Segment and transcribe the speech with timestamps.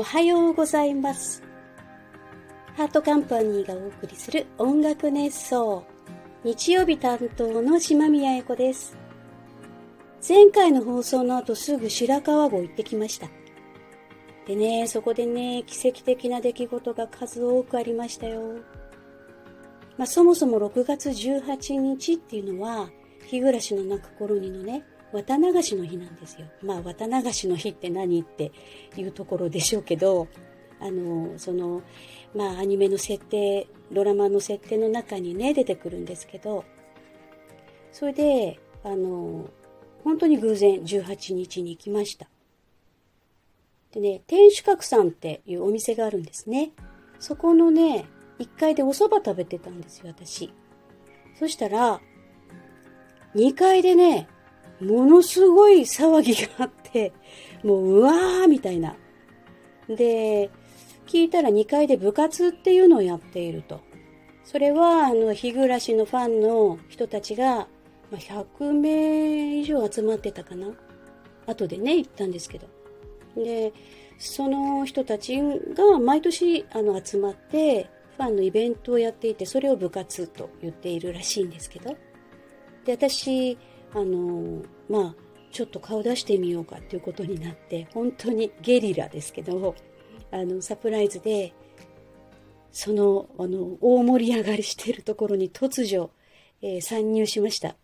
[0.00, 1.42] おはようございます。
[2.74, 5.84] ハートカンパニーがお送りする音楽熱奏。
[6.42, 8.96] 日曜日担当の島宮恵子です。
[10.26, 13.28] 前回の放送の後すぐ白川郷行ってきました。
[14.46, 18.54] でね、そこでね、奇跡的な出来事が数多くありましたよ。
[19.98, 22.88] まあ、そもそも6月18日っていうのは、
[23.26, 24.82] 日暮らしの泣く頃にのね、
[25.12, 26.46] 綿流しの日なんですよ。
[26.62, 28.52] まあ、綿流しの日って何って
[28.96, 30.28] いうところでしょうけど、
[30.80, 31.82] あの、その、
[32.34, 36.64] まあ、アニメの設定、ドラマの設定の中にね、出てくるんですけど、
[37.92, 39.50] それで、あの、
[40.04, 42.28] 本当に偶然18日に行きました。
[43.92, 46.70] でね、天守閣さんっていうお店があるんですね。
[47.18, 48.06] そこのね、
[48.38, 50.52] 1階でお蕎麦食べてたんですよ、私。
[51.38, 52.00] そしたら、
[53.34, 54.28] 2階でね、
[54.80, 57.12] ものすごい騒ぎがあって、
[57.62, 58.96] もう、うわーみたいな。
[59.88, 60.50] で、
[61.06, 63.80] 聞いたら2階で部活っていうのをやっていると。
[64.44, 67.68] それは、あの、日暮らしのファンの人たちが、
[68.10, 70.68] ま100名以上集まってたかな。
[71.46, 72.66] 後でね、行ったんですけど。
[73.36, 73.72] で、
[74.18, 81.96] その人たちが毎年あの集まってファンのイベントをやっていて、それを部活と言っているらしいんですけど。
[82.84, 83.56] で、私、
[83.94, 85.14] あの、まあ、
[85.50, 89.74] ちょっと顔出してみようかっていうことになって、本当にゲリラですけど、
[90.30, 91.52] あの、サプライズで、
[92.72, 96.10] その、あの、大盛り上がりしているところに突如、
[96.62, 97.74] えー、参入しました。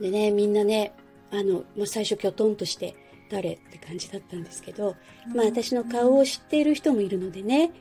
[0.00, 0.92] でね、みんなね、
[1.30, 2.96] あの、もう最初きょとんとして、
[3.30, 4.96] 誰って感じだったんですけど、
[5.34, 7.72] まあ私の顔を知っている人もいるのでね、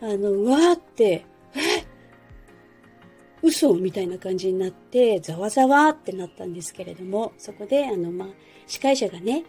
[0.00, 1.24] あの、うわーって、え
[3.42, 8.28] 嘘みたいな感じになって、ざわざわってなったんですけれども、そこで、あの、まあ、
[8.66, 9.44] 司会者がね、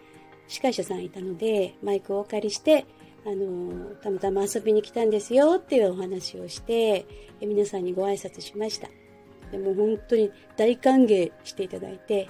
[0.48, 2.86] 司会者さんいたので、マイクをお借りして、
[3.26, 7.06] あの、たまたま遊びに来たんですよっていうお話をして、
[7.40, 8.88] え皆さんにご挨拶しました。
[9.50, 12.28] でも本当に大歓迎していただいて、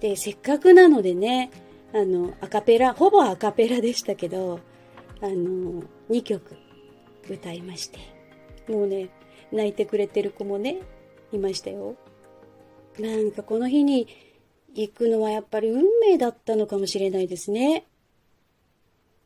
[0.00, 1.50] で、せっかくなのでね、
[1.92, 4.58] あの、アカペラ、ほぼアカペラでしたけど、
[5.20, 6.56] あの、2曲
[7.30, 8.00] 歌いまして、
[8.68, 9.10] もうね、
[9.52, 10.78] 泣いてくれてる子もね、
[11.34, 11.96] いましたよ。
[12.98, 14.08] なんかこの日に
[14.74, 17.86] 行くのはやっぱり運命だったのかもしれないですね。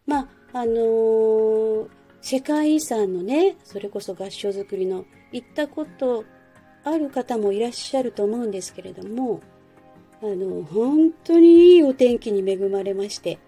[0.07, 0.21] ま
[0.53, 1.89] あ、あのー、
[2.21, 6.25] 世界遺産のね、それこそ合唱作りの行ったこと
[6.85, 9.41] ある方もいらっしゃると思うんですけれども、
[10.23, 13.39] あの、本当にいいお天気に恵まれまして、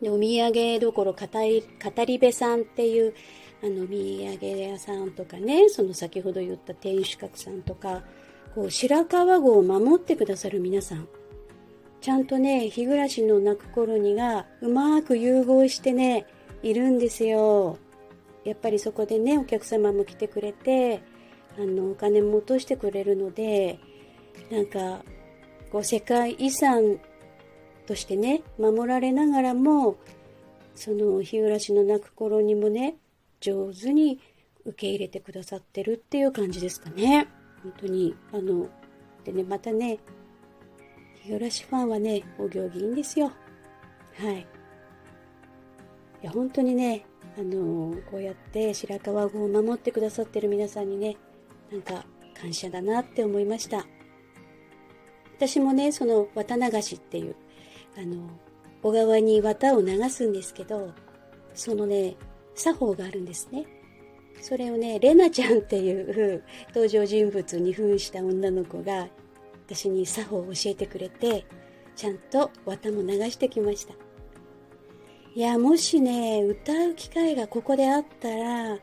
[0.00, 3.14] でお土産どころ語り部さんっていう
[3.62, 8.02] あの、土産屋さんとかね、その先ほど言った天守閣さんとか、
[8.54, 11.08] こう、白川郷を守ってくださる皆さん。
[12.00, 16.26] ちゃんとね、日暮らしの泣く頃にがうまく融合してね、
[16.62, 17.78] いるんですよ。
[18.44, 21.00] やっぱりそこでね、お客様も来てくれて、
[21.56, 23.78] あの、お金も落としてくれるので、
[24.50, 25.04] なんか、
[25.70, 26.98] こう、世界遺産
[27.86, 29.96] としてね、守られながらも、
[30.74, 32.96] その日暮らしの泣く頃にもね、
[33.42, 34.20] 上手に
[34.64, 37.26] 受け入れてくださってるっていう感じですかね。
[37.62, 38.68] 本当に、あの、
[39.24, 39.98] でね、またね、
[41.22, 43.32] 日暮ファンはね、お行儀いいんですよ。
[44.14, 44.40] はい。
[46.22, 47.04] いや、本当にね、
[47.36, 51.16] あのこうやって白川郷を守ってくださってる皆さんにね、
[51.70, 52.04] なんか
[52.38, 53.86] 感謝だなって思いました。
[55.36, 57.34] 私もね、その綿流しっていう、
[57.96, 58.28] あの、
[58.82, 60.92] 小川に綿を流すんですけど、
[61.54, 62.16] そのね、
[62.54, 63.66] 作法があるんですね。
[64.40, 69.08] それをね、レナちゃんっていう登場人物に扮した女の子が
[69.66, 71.46] 私に作法を教えてくれて、
[71.94, 73.94] ちゃんと綿も流してきました。
[75.34, 78.78] いや、もしね、歌う機会がここであったら、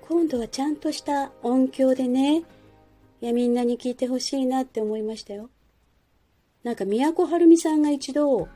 [0.00, 2.42] 今度はちゃんとした音響でね、
[3.20, 5.50] いや、みんなに聞いてほしいなって思いましたよ。
[6.64, 8.48] なんか、都はるみさんが一度、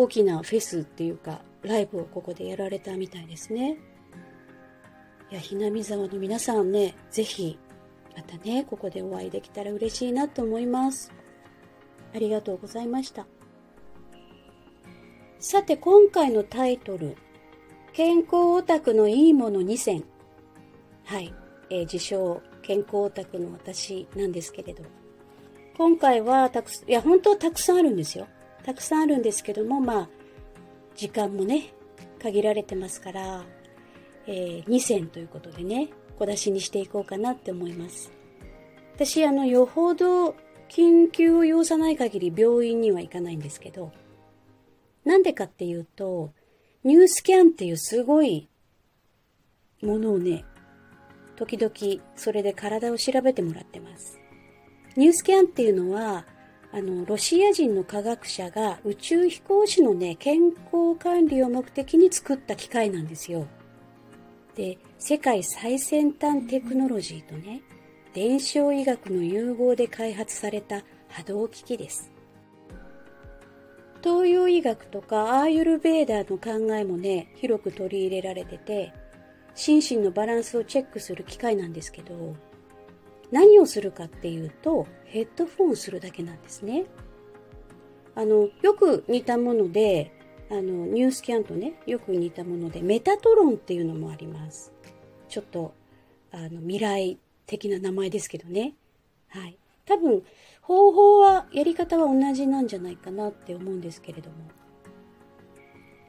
[0.00, 3.76] 大きなフェスっていうか、ライブをここでやられたみたいですね。
[5.30, 7.58] いや、ひなみ沢の皆さんね、ぜひ、
[8.16, 11.12] またね、ここでお会いできたら嬉しいなと思います。
[12.14, 13.26] ありがとうございました。
[15.38, 17.14] さて、今回のタイトル、
[17.92, 20.02] 健康オタクのいいもの2選。
[21.04, 21.34] はい、
[21.68, 24.82] えー、自称、健康オタクの私なんですけれど。
[25.76, 28.26] 今回はたくいや、本当はたくさんあるんですよ。
[28.64, 30.08] たくさんあるんですけども、まあ、
[30.96, 31.72] 時間もね、
[32.22, 33.44] 限られてますから、
[34.26, 38.12] えー、2選ということでね、小出しにしていこうかなって思います。
[38.94, 40.34] 私、あの、よほど
[40.68, 43.92] 緊急を要さない限り病院には行かないんですけど、
[45.04, 46.32] なんでかっていうと、
[46.84, 48.48] ニュースキャンっていうすごい
[49.82, 50.44] ものをね、
[51.36, 54.18] 時々それで体を調べてもらってます。
[54.96, 56.26] ニュースキャンっていうのは、
[56.72, 63.46] あの、ロシア人の科学者が宇宙飛行士のね、健康管理を目的に作った機械なんですよ。
[64.54, 67.62] で、世界最先端テクノロジーとね、
[68.14, 72.12] 伝承医学の融合で開発された波動機器です。
[74.02, 78.92] 東洋医学とかアーユルベーダーの考えもね、広く取り入れられてて、
[79.54, 82.34] 心身のバランスをチェックする機械なんですけど、
[83.30, 86.86] 何をするかっていうと、ヘッドフォンするだけなんですね。
[88.14, 90.12] あの、よく似たもので、
[90.50, 94.72] あの、ニュースキャンとね、よく似たもので、メタトロンっていうのもあります。
[95.28, 95.74] ちょっと、
[96.32, 98.74] あの、未来的な名前ですけどね。
[99.28, 99.56] はい。
[99.86, 100.24] 多分、
[100.60, 104.36] 方法は、やり方は同じなんじゃないかなって思うんですけれども。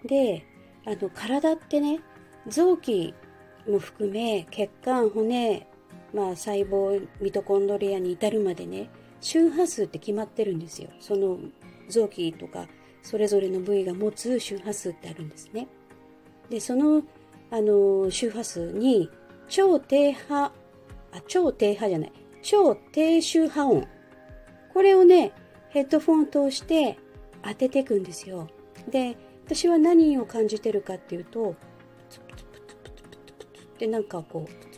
[0.06, 0.44] で、
[0.85, 2.00] あの、体ってね、
[2.47, 3.13] 臓器
[3.68, 5.68] も含め、血管、骨、
[6.13, 8.90] まあ、細胞、ミトコンドリアに至るまでね、
[9.22, 10.90] 周波数って決まってるんですよ。
[11.00, 11.38] その
[11.90, 12.68] 臓器とか、
[13.02, 15.68] それぞれの部位が持つ周波数ってあるんですね。
[16.50, 17.04] で、その、
[17.50, 19.10] あの、周波数に、
[19.48, 20.52] 超低波、
[21.12, 22.12] あ、超低波じゃない、
[22.42, 23.88] 超低周波音。
[24.74, 25.34] これをね、
[25.69, 26.98] ヘッドフォンを通して
[27.44, 28.50] 当てていくんですよ。
[28.90, 31.56] で、私は何を感じてるかっていうと、
[33.78, 34.70] でなんかこうプツプツって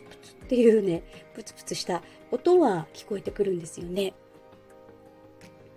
[0.44, 1.02] っていうね
[1.34, 4.14] プツプツした音は聞こえてくるんですよね。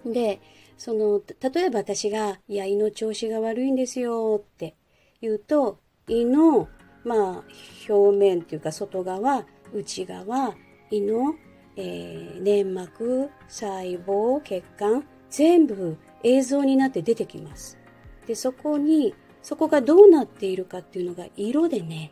[0.06, 0.40] で
[0.78, 4.76] その例えば私が「いや胃の調子が悪いんですよ」って
[5.22, 6.68] 言うと胃の
[7.04, 7.44] まあ
[7.90, 10.56] 表面っていうか外側内側
[10.92, 11.36] 胃の、
[11.76, 17.78] えー、粘膜細胞血管全部映像になって出てきます。
[18.26, 22.12] でそこにそこがどうなっているかっていうのが色でね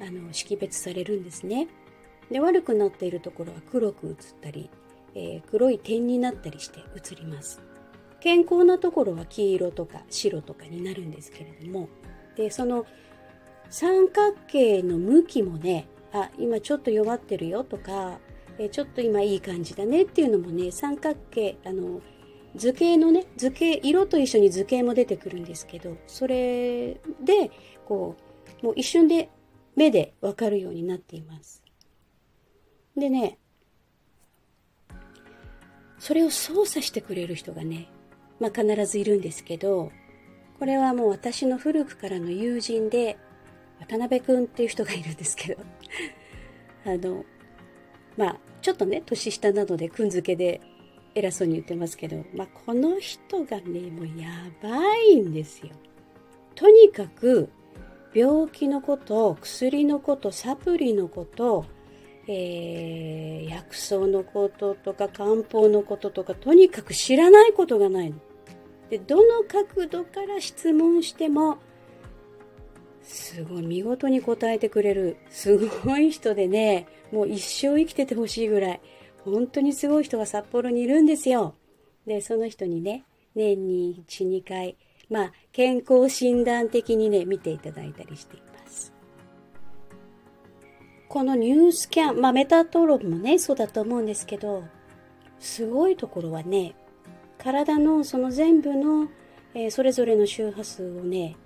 [0.00, 1.68] あの識別されるんですね。
[2.30, 4.70] で悪くなっているところは黒く映ったり、
[5.14, 7.62] えー、黒い点になったりして映ります。
[8.20, 11.88] 健康なところは黄色とか白とかになるんですけれども
[12.34, 12.86] でその
[13.70, 18.18] 三角形の向きもねあ今ちょっと弱ってるよとか、
[18.58, 22.00] えちょっと今いい感じだねっていうのもね三角形あの
[22.54, 27.50] 図形のね図形色と一緒に図形も出てくるんですけどそれで
[27.86, 28.16] こ
[28.62, 29.28] うもう一瞬で
[29.74, 31.62] 目でわかるようになっています。
[32.96, 33.38] でね、
[35.98, 37.88] それを操作してくれる人がね、
[38.40, 39.92] まあ、必ずいるんですけど、
[40.58, 43.18] これはもう私の古くからの友人で、
[43.80, 45.62] 渡辺くんっていう人がいるんですけど、
[46.86, 47.24] あの、
[48.16, 50.60] まあ、ちょっとね、年下なので、くんづけで
[51.14, 54.28] 偉そうに言ってますけど、まあ、この人がね、もうや
[54.62, 55.70] ばいんですよ。
[56.54, 57.50] とにかく、
[58.14, 61.66] 病気のこと、薬のこと、サプリのこと、
[62.28, 68.16] えー、薬草のこととか漢方のこととか、とにかく知らないことがないの。
[68.90, 71.58] で、どの角度から質問しても、
[73.02, 78.80] すごい見事に答えてくれる、すごい人でね、もう一生生きててほしいぐらい、
[79.24, 81.54] 本当にすごい人が札幌にいるんですよ。
[82.06, 83.04] で、その人にね、
[83.34, 84.76] 年に1、2回、
[85.08, 88.45] まあ、健康診断的にね、見ていただいたりして。
[91.16, 94.64] このニュースキャン、まあ、メタトロンもね、そうだと思うんですけど、
[95.38, 96.74] すごいところはね、
[97.38, 99.08] 体のその全部の、
[99.54, 101.36] えー、それぞれの周波数をね、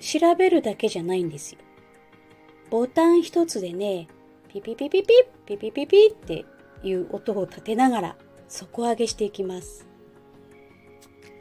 [0.00, 1.60] 調べるだけじゃないんですよ。
[2.68, 4.06] ボタン一つでね、
[4.48, 5.14] ピピピピピ
[5.46, 6.44] ピピピピって
[6.82, 8.16] いう音を立てながら
[8.48, 9.88] 底上げしていきます。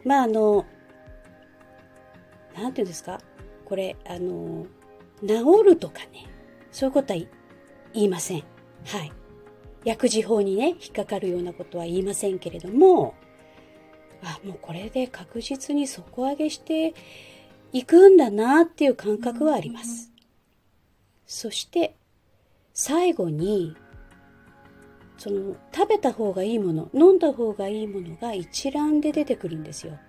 [0.06, 0.66] まああの、
[2.56, 3.20] なんていうんですか？
[3.66, 4.66] これ、あの、
[5.28, 6.26] 治るとかね、
[6.72, 7.20] そういうことは
[7.94, 8.44] 言いません。
[8.86, 9.12] はい。
[9.86, 13.16] 薬事法にね、引っかかるようなことは言いませんけれども、
[14.24, 16.94] あ、もうこれで確実に底上げして
[17.72, 20.12] いくんだなっていう感覚はあります。
[21.26, 21.96] そして、
[22.74, 23.76] 最後に、
[25.18, 30.00] その食べた方がいいもの飲んだ方がいいものが一覧で出てくるんですよ。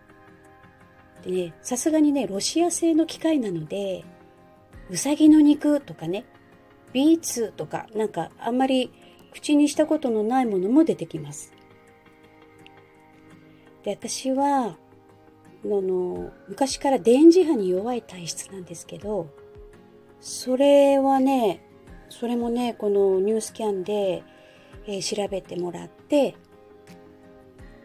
[1.25, 4.05] でねさすがにねロシア製の機械なので
[4.89, 6.25] うさぎの肉とかね
[6.93, 8.93] ビーツとかなんかあんまり
[9.33, 11.53] 口にしたことのないものも出てきます。
[13.85, 14.77] で私は
[15.65, 19.29] あの昔から電磁波に弱い体質なんですけど
[20.21, 21.63] それはね
[22.09, 24.23] それもねこのニュースキャンで
[24.87, 26.35] えー、調べてもらって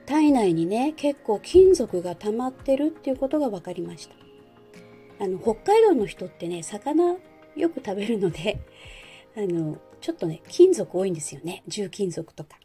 [0.05, 7.15] 体内にね結構金属が溜まってるっていうことが分かりましたあの北海道の人ってね魚
[7.55, 8.59] よく食べるので
[9.37, 11.63] あのちょっとね金属多いんですよね。
[11.67, 12.59] 重金属とか。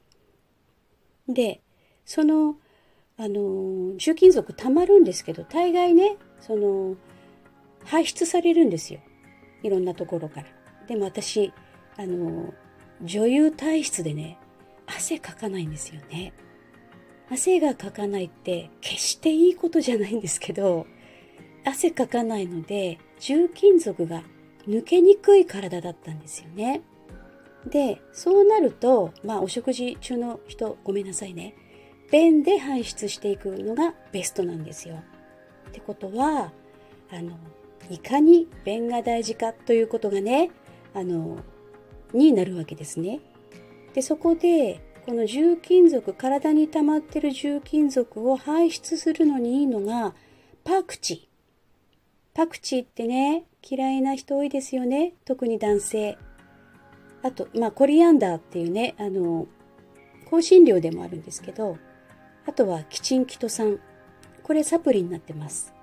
[1.29, 1.61] で
[2.05, 2.57] その
[3.17, 6.97] あの重金属溜まるんですけど大概ねその
[7.85, 9.01] 排出されるんですよ。
[9.63, 10.47] いろんなところから。
[10.87, 11.53] でも私
[11.97, 12.53] あの
[13.03, 14.39] 女優体質でね
[14.87, 16.33] 汗かかないんですよね。
[17.31, 20.87] 汗がかかないって決していいことじゃないんですけど
[21.65, 24.25] 汗かかないので重金属が
[24.71, 26.83] 抜けにくい体だったんですよね。
[27.67, 31.55] でそうなるとまあお食事中の人ごめんなさいね。
[32.11, 35.03] 便で排出していくのがベストなんですよ。
[35.69, 36.53] ってことは
[37.11, 37.37] あの
[37.91, 40.51] いかに便が大事かということがね
[40.95, 41.39] あの
[42.13, 43.21] になるわけですね。
[43.95, 50.15] でそこでこの重金属体に溜まってる重金属を排出するのにいいのが
[50.63, 51.30] パクチー。
[52.35, 55.15] パクチーってね嫌いな人多いですよね。
[55.25, 56.19] 特に男性。
[57.23, 59.47] あとまあコリアンダーっていうねあの
[60.31, 61.77] 香辛料でもあるんですけど
[62.47, 63.79] あとはキチンキト酸。
[64.43, 65.75] これサプリになってます。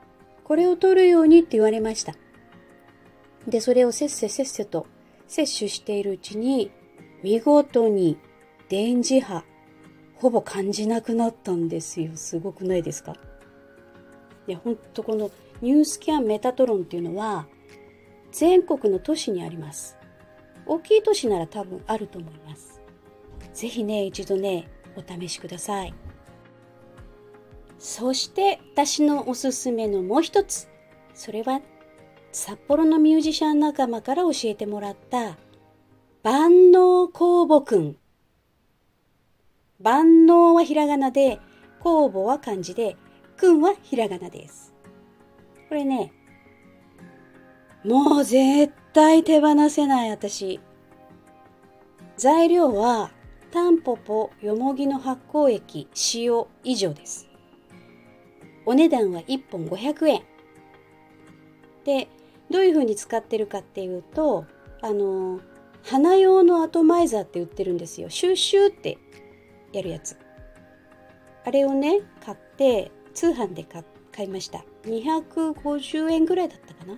[0.44, 2.16] これを取るようにって言われました。
[3.48, 4.88] でそれをせっせせっせと
[5.28, 6.72] 摂取しているうちに
[7.24, 8.18] 見事に
[8.70, 9.44] 電磁波
[10.16, 12.12] ほぼ感じなくなったんですよ。
[12.16, 13.16] すごくないですか？
[14.48, 15.30] いやほんとこの
[15.62, 17.48] ニュースキャンメタトロンっていうのは
[18.32, 19.98] 全国の都市にあります。
[20.66, 22.82] 大きい都市なら多分あると思います。
[23.54, 25.94] ぜひね一度ねお試しください。
[27.80, 30.68] そして私のおすすめのもう一つ。
[31.14, 31.62] それは
[32.32, 35.38] 札幌のミュージシャン仲間から教えてもらった
[36.22, 37.98] 万能酵母くん。
[39.82, 41.40] 万能はひらがなで
[41.80, 42.98] 酵母は漢字で
[43.38, 44.74] くんはひらがなです。
[45.70, 46.12] これね
[47.84, 50.60] もう絶対手放せない私。
[52.18, 53.12] 材料は
[53.52, 57.30] タンポポよもぎの発酵液塩以上です。
[58.66, 60.24] お値段は1本500円。
[61.86, 62.10] で
[62.50, 64.46] どういうふうに使ってるかっていうと
[64.82, 65.40] あの
[65.84, 68.10] 花用のアトマイザーって売ってるんですよ。
[68.10, 68.98] シューシューって
[69.72, 70.18] やるやつ。
[71.46, 73.86] あれをね買って通販で買っ
[74.18, 74.66] 買いました。
[74.86, 76.98] 250円ぐらいだったかな。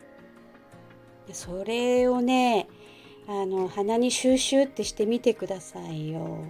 [1.33, 2.69] それをね
[3.27, 6.45] あの鼻にシューシューってしてみてくださいよ。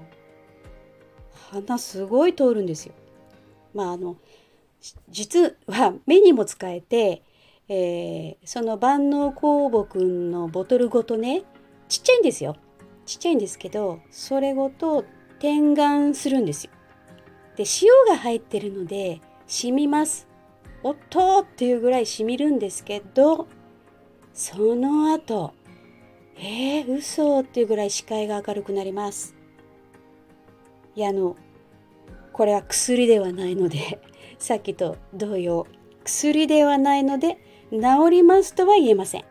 [1.52, 2.94] 鼻すごい通るんですよ。
[3.74, 4.18] まああの
[5.10, 7.24] 実は目にも使えて、
[7.68, 11.42] えー、その万能酵母くんのボトルごとね
[11.88, 12.56] ちっちゃいんですよ。
[13.08, 15.04] ちっちゃいんですけどそれごと
[15.40, 16.72] 点眼するんですよ。
[17.56, 20.29] で塩が入ってるので染みます。
[20.84, 23.48] おっとっていうぐらい染みるんですけど
[24.34, 25.54] その後
[26.42, 29.36] えー、嘘っていうぐらい視界が明るくなります。
[30.96, 31.36] いやあの
[32.32, 34.00] これは薬ではないので
[34.40, 35.68] さっきと同様
[36.06, 37.38] 薬ではないので
[37.72, 39.26] 治りますとは言えません。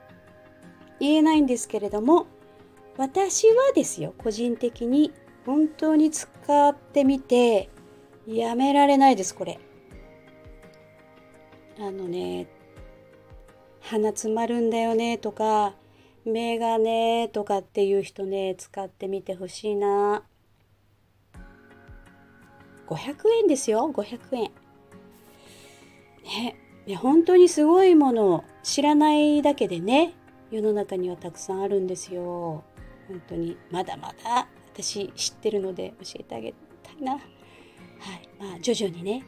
[1.00, 2.26] 言えないんですけれども
[2.99, 5.12] 私はですよ個人的に
[5.47, 6.28] 本当に使
[6.69, 7.71] ってみて
[8.26, 9.59] やめられないですこれ。
[11.81, 12.47] あのね
[13.81, 15.75] 鼻詰まるんだよねとか
[16.25, 20.25] 目がねとかっていう人ね使ってみてほしいな。
[22.89, 24.43] 500円ですよ500円。
[26.25, 26.57] ね
[26.87, 30.15] ね本当にすごいもの知らないだけでね
[30.51, 32.65] 世の中にはたくさんあるんですよ。
[33.09, 33.57] 本当に。
[33.71, 37.13] まだまだ私知ってるので教えてあげたいな。
[37.13, 37.23] はい。
[38.39, 39.25] まあ徐々にね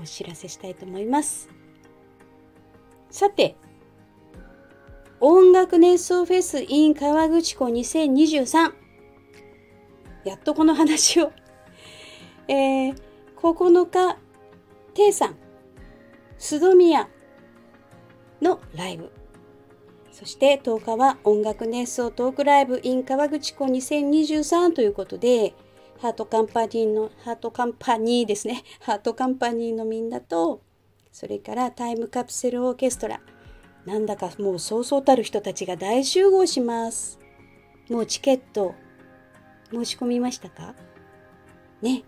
[0.00, 1.61] お知らせしたいと思います。
[3.12, 3.56] さて、
[5.20, 8.72] 音楽熱奏フェス in 川口湖2023。
[10.24, 11.30] やっとこの話を。
[12.48, 12.96] えー、
[13.36, 14.18] 9日、
[14.94, 15.36] テイさん、
[16.38, 17.06] スドミヤ
[18.40, 19.12] のライブ。
[20.10, 25.52] そして10日は音楽熱奏トークライブ in 川口湖2023ということで、
[26.00, 28.62] ハートカンパニーの、ハートカンパニーですね。
[28.80, 30.62] ハートカンパニーのみんなと、
[31.12, 33.20] それからタイムカプセルオーケストラ。
[33.84, 37.18] なんだかもうそうそうたる人たちが大集合します。
[37.90, 38.74] もうチケット
[39.70, 40.74] 申し込みましたか？
[41.82, 42.02] ね。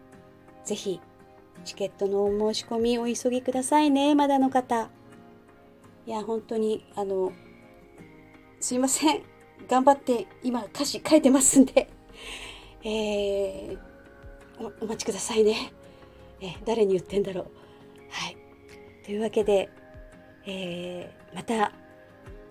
[0.65, 1.01] ぜひ
[1.65, 4.89] チケットのお申し込みお急ぎくださいねまだの方。
[6.07, 7.33] いや本当にあの
[8.61, 9.23] すいません。
[9.69, 11.91] 頑張って今歌詞書いてますんで。
[12.83, 13.79] えー、
[14.81, 15.73] お待ちくださいね。
[16.41, 17.45] ええ誰に言ってんだろう。
[18.11, 18.37] はい。
[19.05, 19.69] というわけで、
[20.47, 21.73] えー、また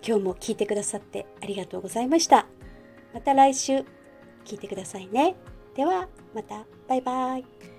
[0.05, 2.45] 今日も聞いてくださってありがとうございました。
[3.13, 3.77] また来週
[4.45, 5.35] 聞いてくださいね。
[5.75, 7.72] ではまたバイバイ。